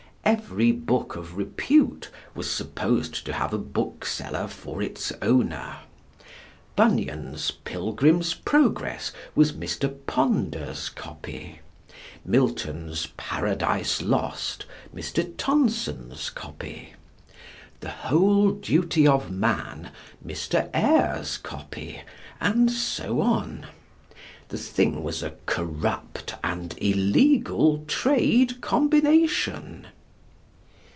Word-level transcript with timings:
Every 0.23 0.71
book 0.71 1.15
of 1.15 1.35
repute 1.35 2.09
was 2.35 2.49
supposed 2.49 3.25
to 3.25 3.33
have 3.33 3.53
a 3.53 3.57
bookseller 3.57 4.47
for 4.47 4.79
its 4.81 5.11
owner. 5.21 5.77
Bunyan's 6.75 7.49
Pilgrim's 7.49 8.35
Progress 8.35 9.11
was 9.33 9.51
Mr. 9.51 9.93
Ponder's 10.05 10.89
copy, 10.89 11.59
Milton's 12.23 13.07
Paradise 13.17 14.03
Lost 14.03 14.67
Mr. 14.95 15.33
Tonson's 15.37 16.29
copy, 16.29 16.93
The 17.79 17.89
Whole 17.89 18.51
Duty 18.51 19.07
of 19.07 19.31
Man 19.31 19.91
Mr. 20.25 20.69
Eyre's 20.71 21.39
copy, 21.39 22.03
and 22.39 22.71
so 22.71 23.21
on. 23.21 23.65
The 24.49 24.59
thing 24.59 25.03
was 25.03 25.23
a 25.23 25.35
corrupt 25.47 26.35
and 26.43 26.75
illegal 26.77 27.83
trade 27.87 28.61
combination. 28.61 29.87